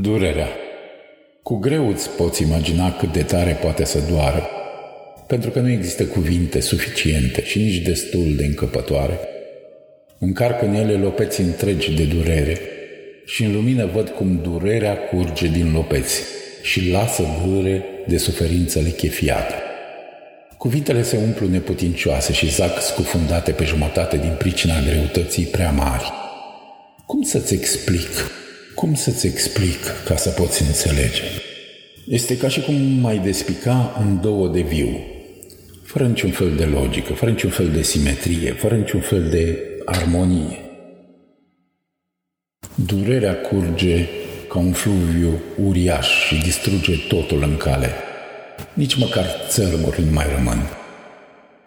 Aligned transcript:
Durerea. 0.00 0.48
Cu 1.42 1.56
greu 1.56 1.88
îți 1.88 2.10
poți 2.10 2.42
imagina 2.42 2.92
cât 2.92 3.12
de 3.12 3.22
tare 3.22 3.58
poate 3.62 3.84
să 3.84 3.98
doară, 4.10 4.48
pentru 5.26 5.50
că 5.50 5.60
nu 5.60 5.70
există 5.70 6.04
cuvinte 6.04 6.60
suficiente 6.60 7.44
și 7.44 7.58
nici 7.58 7.76
destul 7.76 8.34
de 8.36 8.44
încăpătoare. 8.44 9.18
Încarcă 10.18 10.64
în 10.64 10.74
ele 10.74 10.92
lopeți 10.92 11.40
întregi 11.40 11.94
de 11.94 12.04
durere 12.04 12.60
și 13.24 13.44
în 13.44 13.52
lumină 13.52 13.86
văd 13.86 14.08
cum 14.08 14.40
durerea 14.42 14.96
curge 14.96 15.46
din 15.46 15.72
lopeți 15.72 16.22
și 16.62 16.90
lasă 16.90 17.22
vâre 17.46 17.84
de 18.06 18.16
suferință 18.16 18.78
lichefiată. 18.78 19.54
Cuvintele 20.58 21.02
se 21.02 21.16
umplu 21.16 21.48
neputincioase 21.48 22.32
și 22.32 22.50
zac 22.50 22.82
scufundate 22.82 23.50
pe 23.50 23.64
jumătate 23.64 24.16
din 24.16 24.34
pricina 24.38 24.74
greutății 24.80 25.44
prea 25.44 25.70
mari. 25.70 26.12
Cum 27.06 27.22
să-ți 27.22 27.54
explic 27.54 28.08
cum 28.78 28.94
să-ți 28.94 29.26
explic 29.26 29.78
ca 30.04 30.16
să 30.16 30.30
poți 30.30 30.62
înțelege? 30.62 31.22
Este 32.06 32.36
ca 32.36 32.48
și 32.48 32.60
cum 32.60 32.74
mai 32.74 33.18
despica 33.18 33.96
în 34.00 34.20
două 34.20 34.48
de 34.48 34.60
viu, 34.60 34.88
fără 35.82 36.06
niciun 36.06 36.30
fel 36.30 36.56
de 36.56 36.64
logică, 36.64 37.12
fără 37.12 37.30
niciun 37.30 37.50
fel 37.50 37.68
de 37.68 37.82
simetrie, 37.82 38.52
fără 38.52 38.76
niciun 38.76 39.00
fel 39.00 39.28
de 39.28 39.58
armonie. 39.84 40.58
Durerea 42.74 43.34
curge 43.34 44.06
ca 44.48 44.58
un 44.58 44.72
fluviu 44.72 45.42
uriaș 45.64 46.08
și 46.26 46.42
distruge 46.42 46.92
totul 47.08 47.42
în 47.42 47.56
cale. 47.56 47.90
Nici 48.74 48.94
măcar 48.94 49.26
țărmuri 49.48 50.04
nu 50.04 50.12
mai 50.12 50.26
rămân. 50.36 50.58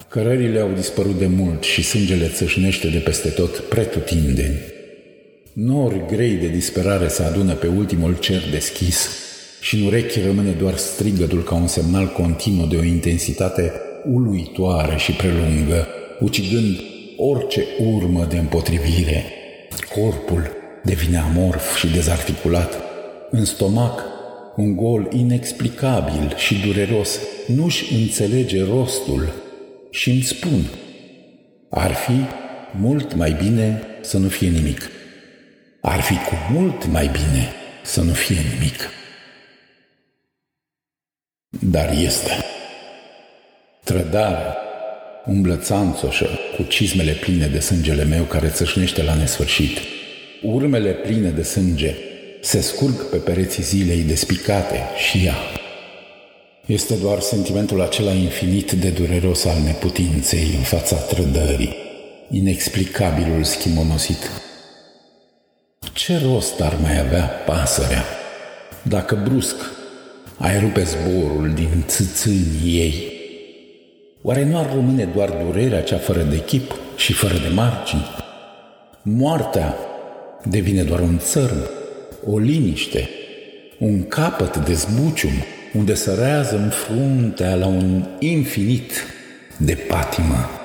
Cărările 0.07 0.59
au 0.59 0.71
dispărut 0.75 1.17
de 1.17 1.27
mult 1.27 1.63
și 1.63 1.83
sângele 1.83 2.27
țâșnește 2.27 2.87
de 2.87 2.99
peste 2.99 3.29
tot 3.29 3.59
pretutindeni. 3.59 4.70
Nori 5.53 6.05
grei 6.07 6.33
de 6.33 6.47
disperare 6.47 7.07
se 7.07 7.23
adună 7.23 7.53
pe 7.53 7.67
ultimul 7.67 8.17
cer 8.19 8.49
deschis 8.51 9.09
și 9.61 9.75
în 9.75 9.85
urechi 9.85 10.19
rămâne 10.19 10.51
doar 10.51 10.75
strigătul 10.75 11.43
ca 11.43 11.55
un 11.55 11.67
semnal 11.67 12.07
continuu 12.07 12.65
de 12.65 12.75
o 12.75 12.83
intensitate 12.83 13.71
uluitoare 14.05 14.97
și 14.97 15.11
prelungă, 15.11 15.87
ucigând 16.19 16.79
orice 17.17 17.63
urmă 17.79 18.25
de 18.29 18.37
împotrivire. 18.37 19.23
Corpul 19.95 20.49
devine 20.83 21.17
amorf 21.17 21.75
și 21.75 21.87
dezarticulat. 21.87 22.81
În 23.29 23.45
stomac, 23.45 24.03
un 24.55 24.75
gol 24.75 25.07
inexplicabil 25.11 26.33
și 26.35 26.55
dureros 26.65 27.19
nu-și 27.47 27.93
înțelege 27.93 28.63
rostul 28.63 29.33
și 29.89 30.09
îmi 30.09 30.21
spun, 30.21 30.65
ar 31.69 31.93
fi 31.93 32.25
mult 32.79 33.15
mai 33.15 33.37
bine 33.43 33.81
să 34.01 34.17
nu 34.17 34.27
fie 34.27 34.49
nimic. 34.49 34.89
Ar 35.81 36.01
fi 36.01 36.13
cu 36.13 36.53
mult 36.53 36.85
mai 36.85 37.07
bine 37.07 37.53
să 37.83 38.01
nu 38.01 38.13
fie 38.13 38.39
nimic. 38.53 38.89
Dar 41.49 41.93
este. 41.97 42.31
Trădarea 43.83 44.57
umblă 45.25 45.55
țanțoșă 45.55 46.29
cu 46.55 46.63
cizmele 46.63 47.11
pline 47.11 47.47
de 47.47 47.59
sângele 47.59 48.03
meu 48.03 48.23
care 48.23 48.49
țâșnește 48.49 49.03
la 49.03 49.13
nesfârșit. 49.13 49.77
Urmele 50.43 50.91
pline 50.91 51.29
de 51.29 51.43
sânge 51.43 51.95
se 52.41 52.61
scurg 52.61 53.09
pe 53.09 53.17
pereții 53.17 53.63
zilei 53.63 54.01
despicate 54.01 54.79
și 55.09 55.25
ea. 55.25 55.35
Este 56.65 56.95
doar 56.95 57.19
sentimentul 57.19 57.81
acela 57.81 58.11
infinit 58.11 58.71
de 58.71 58.89
dureros 58.89 59.45
al 59.45 59.61
neputinței 59.61 60.53
în 60.57 60.63
fața 60.63 60.95
trădării, 60.95 61.75
inexplicabilul 62.29 63.43
schimonosit 63.43 64.50
ce 65.93 66.19
rost 66.23 66.61
ar 66.61 66.77
mai 66.81 66.99
avea 66.99 67.23
pasărea 67.45 68.03
dacă 68.81 69.21
brusc 69.23 69.55
ai 70.37 70.59
rupe 70.59 70.83
zborul 70.83 71.51
din 71.53 71.83
țâțânii 71.87 72.79
ei? 72.79 73.11
Oare 74.21 74.43
nu 74.43 74.57
ar 74.57 74.73
rămâne 74.73 75.03
doar 75.03 75.29
durerea 75.29 75.83
cea 75.83 75.97
fără 75.97 76.21
de 76.21 76.43
chip 76.43 76.75
și 76.95 77.13
fără 77.13 77.33
de 77.33 77.47
margini? 77.53 78.05
Moartea 79.01 79.75
devine 80.43 80.83
doar 80.83 80.99
un 80.99 81.17
țărm, 81.19 81.69
o 82.25 82.37
liniște, 82.37 83.09
un 83.79 84.07
capăt 84.07 84.57
de 84.57 84.73
zbucium 84.73 85.33
unde 85.73 85.93
sărează 85.93 86.55
în 86.55 86.69
fruntea 86.69 87.55
la 87.55 87.65
un 87.65 88.05
infinit 88.19 88.91
de 89.57 89.73
patimă. 89.73 90.60